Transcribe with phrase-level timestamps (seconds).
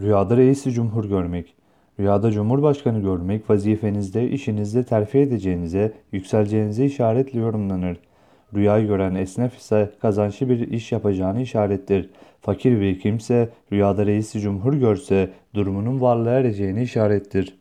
[0.00, 1.54] Rüyada reisi cumhur görmek.
[2.00, 7.98] Rüyada cumhurbaşkanı görmek vazifenizde, işinizde terfi edeceğinize, yükseleceğinize işaretle yorumlanır.
[8.54, 12.10] Rüyayı gören esnaf ise kazançlı bir iş yapacağını işarettir.
[12.40, 17.58] Fakir bir kimse rüyada reisi cumhur görse durumunun varlığa ereceğini işarettir.